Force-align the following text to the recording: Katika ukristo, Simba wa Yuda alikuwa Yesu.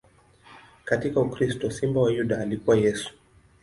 Katika 0.85 1.19
ukristo, 1.19 1.71
Simba 1.71 2.01
wa 2.01 2.11
Yuda 2.11 2.37
alikuwa 2.37 2.77
Yesu. 2.77 3.13